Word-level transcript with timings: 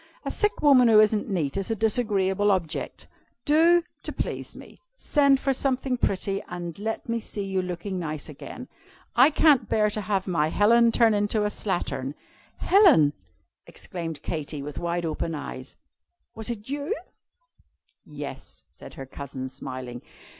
A 0.25 0.31
sick 0.31 0.63
woman 0.63 0.87
who 0.87 0.99
isn't 0.99 1.29
neat 1.29 1.57
is 1.57 1.69
a 1.69 1.75
disagreeable 1.75 2.49
object. 2.49 3.05
Do, 3.45 3.83
to 4.01 4.11
please 4.11 4.55
me, 4.55 4.81
send 4.95 5.39
for 5.39 5.53
something 5.53 5.95
pretty, 5.95 6.41
and 6.47 6.79
let 6.79 7.07
me 7.07 7.19
see 7.19 7.43
you 7.43 7.61
looking 7.61 7.99
nice 7.99 8.27
again. 8.27 8.67
I 9.15 9.29
can't 9.29 9.69
bear 9.69 9.91
to 9.91 10.01
have 10.01 10.25
my 10.25 10.47
Helen 10.47 10.91
turn 10.91 11.13
into 11.13 11.43
a 11.43 11.51
slattern.'" 11.51 12.15
"Helen!" 12.57 13.13
exclaimed 13.67 14.23
Katy, 14.23 14.63
with 14.63 14.79
wide 14.79 15.05
open 15.05 15.35
eyes, 15.35 15.75
"was 16.33 16.49
it 16.49 16.67
you?" 16.67 16.95
"Yes," 18.03 18.63
said 18.71 18.95
her 18.95 19.05
cousin, 19.05 19.49
smiling. 19.49 20.01